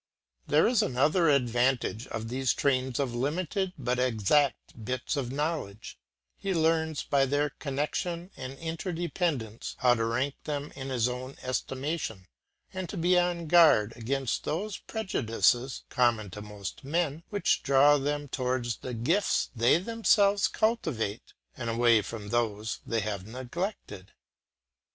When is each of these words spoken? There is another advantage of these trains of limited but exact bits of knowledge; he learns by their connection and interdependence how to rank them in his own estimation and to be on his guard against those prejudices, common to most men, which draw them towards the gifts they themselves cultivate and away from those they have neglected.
There 0.47 0.67
is 0.67 0.81
another 0.81 1.29
advantage 1.29 2.07
of 2.07 2.27
these 2.29 2.55
trains 2.55 2.99
of 2.99 3.13
limited 3.13 3.71
but 3.77 3.99
exact 3.99 4.83
bits 4.83 5.15
of 5.15 5.31
knowledge; 5.31 5.99
he 6.35 6.55
learns 6.55 7.03
by 7.03 7.27
their 7.27 7.51
connection 7.51 8.31
and 8.35 8.57
interdependence 8.57 9.75
how 9.77 9.93
to 9.93 10.05
rank 10.05 10.33
them 10.45 10.73
in 10.75 10.89
his 10.89 11.07
own 11.07 11.35
estimation 11.43 12.25
and 12.73 12.89
to 12.89 12.97
be 12.97 13.15
on 13.19 13.41
his 13.41 13.47
guard 13.49 13.93
against 13.95 14.43
those 14.43 14.77
prejudices, 14.79 15.83
common 15.89 16.31
to 16.31 16.41
most 16.41 16.83
men, 16.83 17.21
which 17.29 17.61
draw 17.61 17.99
them 17.99 18.27
towards 18.27 18.77
the 18.77 18.95
gifts 18.95 19.51
they 19.55 19.77
themselves 19.77 20.47
cultivate 20.47 21.33
and 21.55 21.69
away 21.69 22.01
from 22.01 22.29
those 22.29 22.79
they 22.87 23.01
have 23.01 23.27
neglected. 23.27 24.13